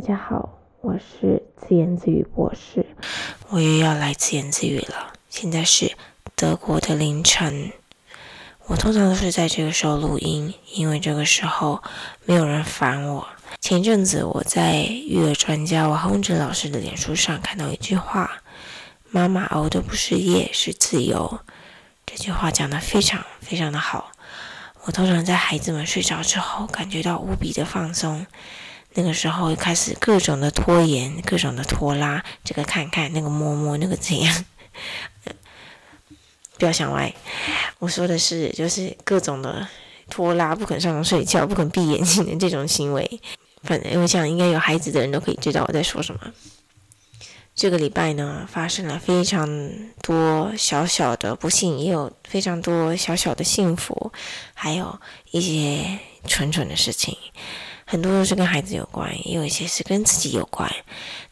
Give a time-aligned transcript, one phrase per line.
[0.00, 0.48] 大家好，
[0.80, 2.86] 我是自言自语博士，
[3.48, 5.12] 我又要来自言自语了。
[5.28, 5.96] 现在是
[6.36, 7.72] 德国的凌晨，
[8.66, 11.82] 我通常都是在这个时候录音，因为这个时候
[12.24, 13.26] 没有人烦我。
[13.60, 18.30] 前阵子我在育儿专家王洪志老师的脸书上看到一句话
[19.10, 21.40] ：“妈妈熬的不是夜，是自由。”
[22.06, 24.12] 这句话讲得非常非常的好。
[24.84, 28.24] 我通常在孩子们睡着之后，感觉到无比的放松。
[28.98, 34.44] 那个时候开始各种的拖延，各种的拖拉，这个看看，那个摸摸，那个怎样？
[36.58, 37.14] 不要想歪。
[37.78, 39.68] 我说的是，就是各种的
[40.10, 43.20] 拖拉，不肯上床睡觉，不肯闭眼睛的这种行为。
[43.62, 46.20] 反正我想，应该有孩子的人都可以知道我在说什么。
[47.54, 49.48] 这个礼拜呢，发生了非常
[50.02, 54.12] 多小小的不幸，也有非常多小小的幸福，
[54.54, 54.98] 还有
[55.30, 57.16] 一些蠢蠢的事情。
[57.90, 60.70] 很多都是跟孩子有关，也有一些是跟自己有关。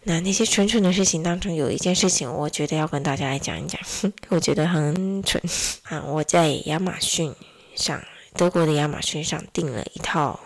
[0.04, 3.78] 那那些蠢蠢的事情当中，有一件事情，我觉得要跟大家来讲一讲，
[4.30, 5.42] 我觉得很蠢
[5.82, 6.02] 啊！
[6.06, 7.34] 我在亚马逊
[7.74, 10.40] 上，德国的亚马逊上订了一套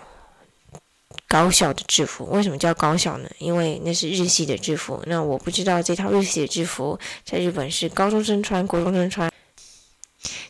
[1.28, 2.24] 高校的制服。
[2.32, 3.30] 为什么叫高校呢？
[3.38, 5.00] 因为那是日系的制服。
[5.06, 9.30] 那我不知道这套日系的制服在日本是高中生穿、国中生穿。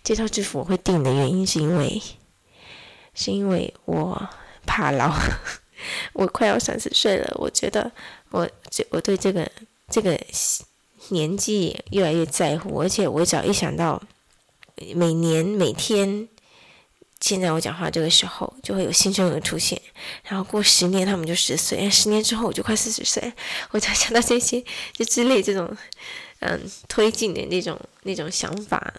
[0.03, 2.00] 这套制服我会订的原因是因为，
[3.12, 4.27] 是因为我。
[4.66, 5.12] 怕老，
[6.14, 7.34] 我快要三十岁了。
[7.36, 7.91] 我觉得
[8.30, 9.50] 我这我对这个
[9.89, 10.19] 这个
[11.08, 14.00] 年纪越来越在乎，而且我只要一想到
[14.94, 16.28] 每年每天，
[17.20, 19.81] 现在我讲话这个时候就会有新生儿出现，
[20.25, 23.33] 然后过十年他们就十岁，十年之后我就快四十岁，
[23.70, 25.77] 我才想到这些就之类这种
[26.41, 28.92] 嗯推进的那种那种想法。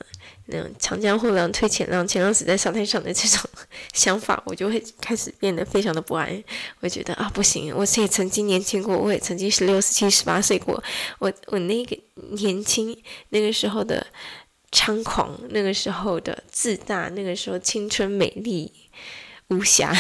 [0.47, 3.49] 那种长江后浪推前浪，前浪死在沙滩上的这种
[3.93, 6.43] 想法，我就会开始变得非常的不安。
[6.81, 10.83] 我觉得啊，不行，我也曾经年轻过，我也曾经十六、十七、十八岁过。
[11.19, 11.97] 我我那个
[12.31, 12.97] 年轻
[13.29, 14.05] 那个时候的
[14.71, 18.69] 猖狂，那个时候的自大，那个时候青春美丽
[19.49, 19.95] 无瑕。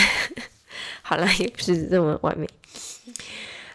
[1.01, 2.49] 好了，也不是这么完美。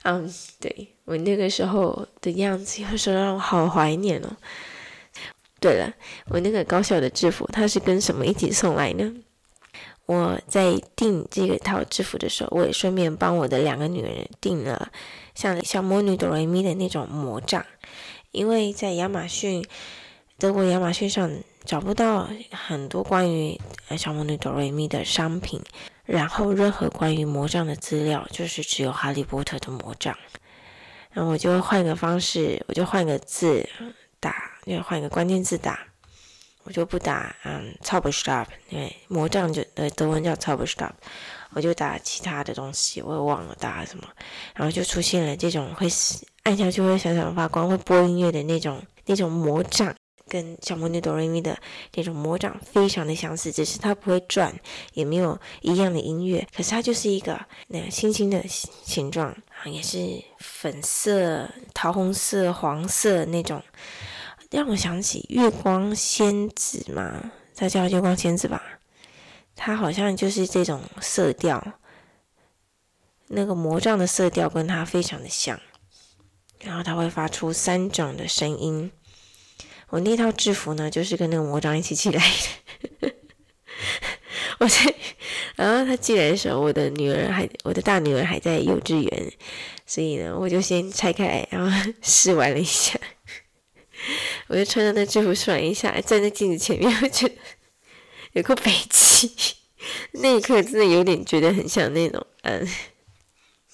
[0.09, 4.37] 嗯，对，我那个时候的样子，有时候让我好怀念哦。
[5.59, 5.93] 对了，
[6.29, 9.13] 我那个高校的制服，它是跟什么一起送来呢？
[10.07, 14.93] 我在订这个套制服的时候，我也顺便帮我的两个女儿订了
[15.35, 17.67] 像小魔女哆瑞咪的那种魔杖，
[18.31, 19.67] 因为在亚马逊，
[20.39, 21.29] 德国亚马逊上
[21.67, 23.61] 找不到很多关于
[23.99, 25.61] 小魔女哆瑞咪的商品，
[26.05, 30.17] 然后任何关于魔杖的资料，就是只有哈利波特的魔杖，
[31.11, 33.69] 然后我就换个方式，我就换个字
[34.19, 34.53] 打。
[34.67, 35.79] 要换一个关键字打，
[36.65, 40.91] 我就不打嗯，top stop，因为魔杖就呃德文叫 top stop，
[41.51, 44.09] 我就打其他的东西，我也忘了打什么，
[44.57, 45.87] 然后就出现了这种会
[46.43, 49.95] 按下去会闪闪发光、会播音乐的那种那种魔杖，
[50.29, 51.57] 跟小魔女哆瑞咪的
[51.95, 54.55] 那种魔杖非常的相似，只是它不会转，
[54.93, 63.63] 也没有一样的音乐，可是它就是一个那个星星的形状啊，也是粉色、桃红色、黄色那种。
[64.51, 68.63] 让我想起月光仙子嘛，它叫月光仙子吧，
[69.55, 71.75] 它好像就是这种色调，
[73.29, 75.61] 那个魔杖的色调跟它非常的像，
[76.61, 78.91] 然后它会发出三种的声音。
[79.91, 82.23] 我那套制服呢，就是跟那个魔杖一起寄来
[83.01, 83.13] 的。
[84.59, 84.95] 我在，
[85.55, 89.33] 然后他寄来的时候，我的女儿还，我的大女儿还在幼稚园，
[89.87, 92.99] 所以呢，我就先拆开，然后 试玩了一下。
[94.49, 97.35] 我就穿着那制服爽一下，站在镜子前面，我觉得
[98.33, 99.57] 有个北气。
[100.13, 102.67] 那一刻真的有点觉得很像那种嗯，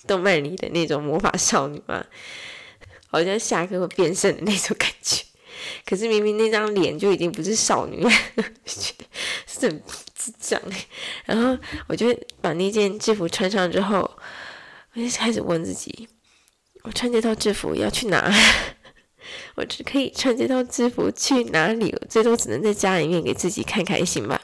[0.07, 2.05] 动漫里的那种魔法少女嘛，
[3.07, 5.25] 好像下课会变身的那种感觉。
[5.85, 8.11] 可是明明那张脸就已经不是少女了，
[8.65, 9.83] 是很
[10.15, 10.61] 智障。
[11.25, 12.07] 然后我就
[12.41, 13.99] 把那件制服穿上之后，
[14.95, 16.09] 我就开始问自己：
[16.83, 18.33] 我穿这套制服要去哪？
[19.55, 21.95] 我只可以穿这套制服去哪里？
[22.01, 24.41] 我最多只能在家里面给自己看开心吧。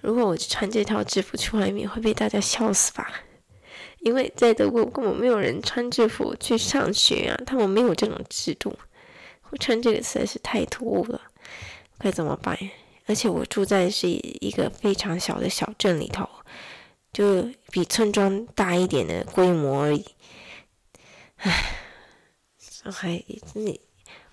[0.00, 3.10] 如果我穿这套制服去外面，会被大家笑死吧？
[4.00, 8.76] 因为在德国根本没有人穿制服去上学啊，他们没有这种制度。
[9.50, 11.20] 我穿这个实在是太突兀了，
[11.98, 12.58] 该怎么办？
[13.06, 16.28] 而且我住在是一个非常小的小镇里头，
[17.12, 20.04] 就比村庄大一点的规模而已。
[21.36, 21.84] 唉。
[22.90, 23.22] 还
[23.52, 23.78] 你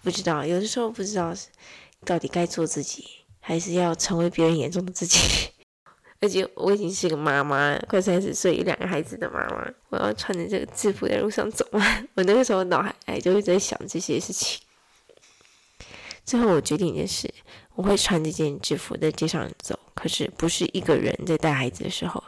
[0.01, 1.33] 不知道，有的时候不知道
[2.05, 3.05] 到底该做自己，
[3.41, 5.19] 还是要成为别人眼中的自己。
[6.21, 11.83] 而且我已经是个妈妈，快三十岁，两个孩子的妈妈，我要穿着这个制服在路上走吗？
[12.15, 14.64] 我那个时候脑海哎就会在想这些事情。
[16.25, 17.33] 最后我决定一件事，
[17.75, 22.23] 我会穿这件制服在街上走，可是不是一个人在带孩子的时候，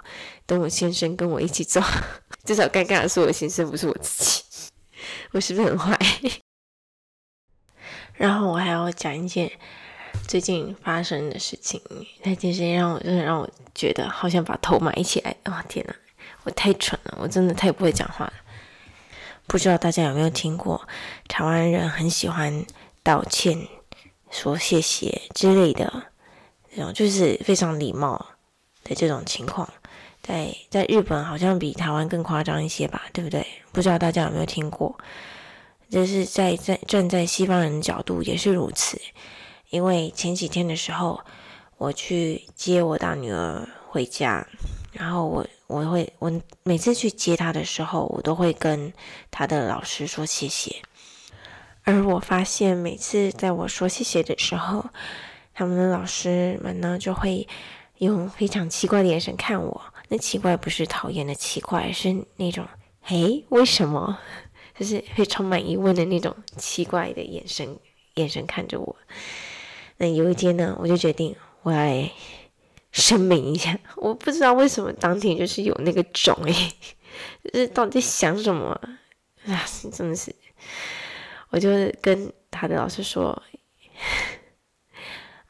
[0.45, 1.81] 等我先生跟我一起走，
[2.45, 4.43] 至少尴尬的是我先生，不是我自己。
[5.33, 5.97] 我是不是很坏？
[8.15, 9.51] 然后我还要讲一件。
[10.27, 11.79] 最近发生的事情，
[12.23, 15.33] 那件事情让我真的让我觉得好像把头埋起来。
[15.45, 15.95] 哦，天哪，
[16.43, 18.33] 我太蠢了，我真的太不会讲话了。
[19.45, 20.85] 不知道大家有没有听过，
[21.29, 22.65] 台湾人很喜欢
[23.03, 23.67] 道歉、
[24.29, 26.03] 说谢谢之类的，
[26.75, 28.25] 这种就是非常礼貌
[28.83, 29.67] 的这种情况，
[30.21, 33.45] 在在日本好像比台湾更夸张一些吧，对不对？
[33.71, 34.97] 不知道大家有没有听过？
[35.89, 38.99] 就是在在站在西方人的角度也是如此。
[39.69, 41.19] 因为前几天的时候，
[41.77, 44.45] 我去接我大女儿回家，
[44.91, 46.31] 然后我我会我
[46.63, 48.91] 每次去接她的时候，我都会跟
[49.31, 50.75] 她的老师说谢谢。
[51.87, 54.85] 而我发现每次在我说谢谢的时候，
[55.53, 57.47] 他们的老师们呢就会
[57.99, 59.81] 用非常奇怪的眼神看我。
[60.09, 62.67] 那奇怪不是讨厌的奇怪，是那种
[63.07, 64.19] “诶，为什么？”
[64.77, 67.79] 就是会充满疑问的那种奇怪的眼神
[68.15, 68.93] 眼神看着我。
[69.95, 72.11] 那有一天呢，我就决定我要来
[72.91, 76.53] 声明一下，我不知道为什么当天就是有那个种诶，
[77.45, 78.71] 就是到底想什么
[79.47, 79.65] 啊？
[79.93, 80.35] 真的是，
[81.49, 81.69] 我就
[82.01, 83.41] 跟他的老师说，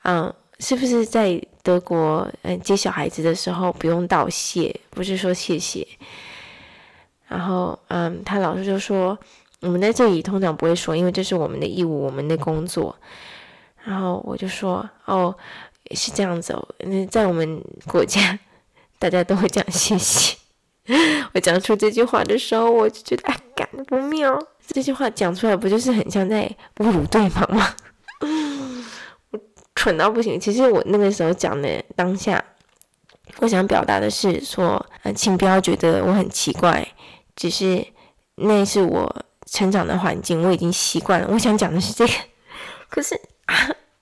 [0.03, 5.87] 嗯，是不是在德国嗯接小孩子的时候不用道谢，不是说谢谢？
[7.27, 9.17] 然后嗯，他老师就说，
[9.59, 12.95] 我们在这里通常不会说，因为这是我们的义务，我们的工作。
[13.83, 15.33] 然后我就说：“哦，
[15.91, 16.67] 是这样子哦。
[16.79, 18.37] 那在我们国家，
[18.99, 20.37] 大家都会讲谢谢。
[21.33, 24.37] 我讲出这句话的时候，我就觉得哎，干不妙。
[24.67, 27.67] 这句话讲出来，不就是很像在侮辱对方吗？
[29.31, 29.39] 我
[29.75, 30.39] 蠢到不行。
[30.39, 32.43] 其实我那个时候讲的当下，
[33.39, 36.87] 我想表达的是说，呃，请不要觉得我很奇怪，
[37.35, 37.85] 只是
[38.35, 41.27] 那是我成长的环境，我已经习惯了。
[41.31, 42.13] 我想讲的是这个，
[42.89, 43.19] 可是。
[43.47, 43.55] ”啊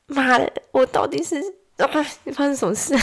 [0.08, 0.52] 妈的！
[0.72, 1.36] 我到底是
[1.78, 1.88] 啊？
[2.24, 2.96] 你发生什么事？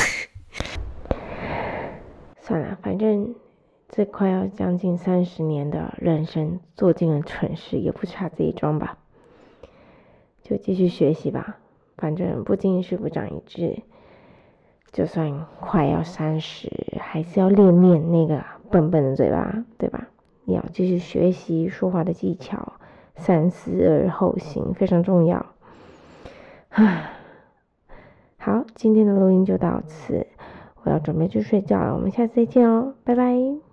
[2.45, 3.35] 算了，反正
[3.95, 8.97] 这快要将近三十年的人生，做尽了蠢事，也不差这一桩吧。
[10.43, 11.59] 就继续学习吧，
[11.99, 13.83] 反正不经事不长一智。
[14.93, 20.09] 就算快要三十，还是要练练那个笨笨的嘴巴，对吧？
[20.45, 22.73] 你要继续学习说话的技巧，
[23.17, 25.45] 三思而后行，非常重要。
[26.71, 27.11] 唉，
[28.39, 30.27] 好，今天的录音就到此，
[30.83, 31.95] 我要准备去睡觉了。
[31.95, 33.72] 我们下次再见哦，拜拜。